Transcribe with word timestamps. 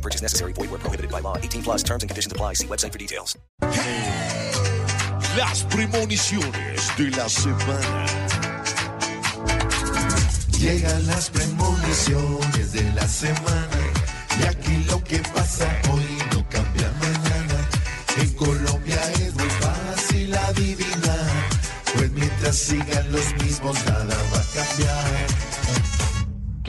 No 0.00 0.02
purchase 0.02 0.22
necessary. 0.22 0.54
Void 0.54 0.70
where 0.70 0.80
prohibited 0.80 1.10
by 1.12 1.20
law. 1.20 1.36
18 1.36 1.62
plus 1.62 1.82
terms 1.82 2.02
and 2.02 2.08
conditions 2.08 2.32
apply. 2.32 2.54
See 2.54 2.66
website 2.66 2.92
for 2.92 2.98
details. 2.98 3.36
Las 5.36 5.64
premoniciones 5.64 6.96
de 6.96 7.10
la 7.10 7.28
semana. 7.28 8.06
Llegan 10.58 11.06
las 11.06 11.28
premoniciones 11.28 12.72
de 12.72 12.82
la 12.94 13.06
semana 13.06 13.80
y 14.40 14.46
aquí 14.46 14.84
lo 14.88 15.02
que 15.04 15.18
pasa 15.34 15.68
hoy 15.92 16.06
no 16.32 16.48
cambia 16.48 16.90
mañana. 17.00 17.68
En 18.16 18.30
Colombia 18.34 19.00
es 19.20 19.34
muy 19.34 19.50
fácil 19.60 20.34
adivinar, 20.34 21.48
pues 21.94 22.10
mientras 22.12 22.56
sigan 22.56 23.09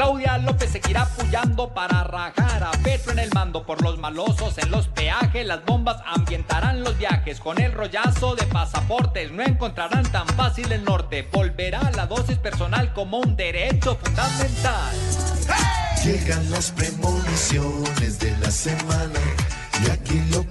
Claudia 0.02 0.40
López 0.40 0.72
seguirá 0.72 1.04
apoyando 1.04 1.76
para 1.76 2.04
rajar 2.04 2.64
a 2.64 2.72
Petro 2.84 3.12
en 3.12 3.20
el 3.20 3.30
mando 3.36 3.64
por 3.68 3.84
los 3.84 4.00
malosos 4.00 4.58
en 4.58 4.72
los 4.72 4.88
peajes. 4.88 5.46
Las 5.46 5.64
bombas 5.64 5.98
ambientarán 6.08 6.84
los 6.84 6.98
viajes. 6.98 7.40
Con 7.40 7.62
el 7.62 7.72
rollazo 7.72 8.36
de 8.36 8.48
pasaportes 8.48 9.32
no 9.32 9.44
encontrarán 9.44 10.12
tan 10.12 10.28
fácil 10.30 10.72
el 10.72 10.84
norte. 10.84 11.30
Volverá 11.32 11.92
la 11.96 12.08
dosis 12.08 12.40
personal 12.40 12.92
como 12.94 13.20
un 13.20 13.36
derecho 13.36 13.96
fundamental. 13.96 14.96
Llegan 16.04 16.50
las 16.50 16.72
premoniciones 16.72 18.18
de 18.18 18.36
la 18.40 18.50
semana 18.50 19.20
y 19.86 19.90
aquí 19.92 20.20
lo 20.32 20.50
que 20.50 20.51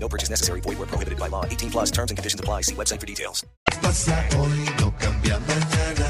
No 0.00 0.08
purchase 0.08 0.30
necessary. 0.30 0.60
Void 0.60 0.78
where 0.78 0.86
prohibited 0.88 1.18
by 1.18 1.28
law. 1.28 1.44
18 1.44 1.70
plus 1.70 1.90
terms 1.90 2.10
and 2.10 2.16
conditions 2.16 2.40
apply. 2.40 2.62
See 2.62 2.74
website 2.74 3.00
for 3.00 3.06
details. 3.06 3.44
pasa 3.82 4.24
hoy 4.36 4.70
no 4.80 4.94
cambia 4.98 5.38
mañana. 5.40 6.06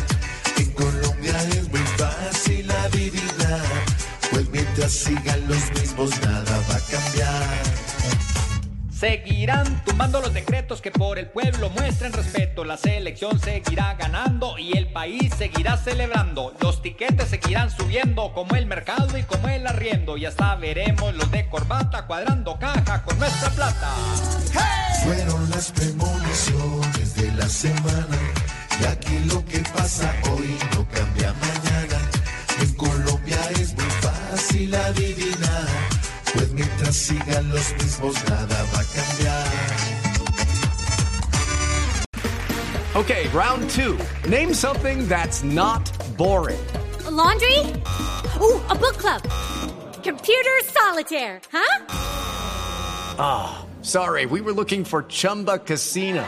En 0.59 0.71
Colombia 0.73 1.35
es 1.57 1.69
muy 1.69 1.85
fácil 1.97 2.71
adivinar, 2.71 3.63
pues 4.31 4.49
mientras 4.51 4.93
sigan 4.93 5.49
los 5.49 5.71
mismos 5.73 6.11
nada 6.23 6.61
va 6.69 6.77
a 6.77 6.81
cambiar. 6.81 7.90
Seguirán 9.01 9.83
tumbando 9.87 10.21
los 10.21 10.35
decretos 10.35 10.83
que 10.83 10.91
por 10.91 11.19
el 11.19 11.27
pueblo 11.31 11.71
muestren 11.71 12.13
respeto. 12.13 12.67
La 12.67 12.77
selección 12.77 13.41
seguirá 13.41 13.95
ganando 13.95 14.59
y 14.59 14.77
el 14.77 14.93
país 14.93 15.33
seguirá 15.39 15.79
celebrando. 15.79 16.53
Los 16.61 16.83
tiquetes 16.83 17.31
seguirán 17.31 17.71
subiendo 17.71 18.35
como 18.35 18.57
el 18.57 18.67
mercado 18.67 19.17
y 19.17 19.23
como 19.23 19.49
el 19.49 19.67
arriendo. 19.67 20.19
Y 20.19 20.27
hasta 20.27 20.55
veremos 20.57 21.15
los 21.15 21.31
de 21.31 21.49
corbata 21.49 22.07
cuadrando 22.07 22.59
caja 22.59 23.03
con 23.03 23.19
nuestra 23.19 23.49
plata. 23.49 23.89
Fueron 25.03 25.49
las 25.49 25.73
premoniciones 25.73 27.15
de 27.15 27.33
la 27.33 27.49
semana. 27.49 28.19
Y 28.83 28.85
aquí 28.85 29.19
lo 29.33 29.43
que 29.47 29.61
pasa 29.75 30.15
hoy 30.31 30.59
no 30.75 30.87
cambia 30.89 31.33
mañana. 31.41 31.99
En 32.61 32.75
Colombia 32.75 33.39
es 33.59 33.73
muy 33.73 33.91
fácil 34.03 34.75
adivinar. 34.75 35.90
Pues 36.33 36.53
mientras 36.53 36.97
sigan 36.97 37.49
los 37.51 37.73
mismos 37.75 38.15
nada 38.29 38.65
va 38.73 38.81
a 38.81 38.85
cambiar. 38.85 39.47
Okay, 42.97 43.29
round 43.29 43.71
two. 43.71 43.97
Name 44.29 44.53
something 44.53 45.07
that's 45.09 45.43
not 45.45 45.91
boring. 46.17 46.61
A 47.07 47.11
laundry? 47.11 47.59
Ooh, 48.41 48.61
a 48.69 48.75
book 48.75 48.97
club. 48.99 49.23
Computer 50.03 50.61
solitaire, 50.65 51.41
huh? 51.53 51.85
Ah, 53.19 53.67
sorry, 53.83 54.27
we 54.27 54.41
were 54.41 54.53
looking 54.53 54.85
for 54.85 55.05
Chumba 55.05 55.59
Casino. 55.59 56.27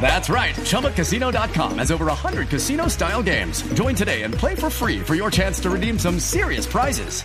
That's 0.00 0.28
right. 0.30 0.54
ChumbaCasino.com 0.54 1.78
has 1.78 1.90
over 1.92 2.06
100 2.06 2.48
casino 2.48 2.88
style 2.88 3.22
games. 3.22 3.62
Join 3.74 3.94
today 3.94 4.22
and 4.22 4.34
play 4.34 4.54
for 4.54 4.70
free 4.70 4.98
for 5.00 5.14
your 5.14 5.30
chance 5.30 5.60
to 5.60 5.70
redeem 5.70 5.98
some 5.98 6.18
serious 6.18 6.66
prizes. 6.66 7.24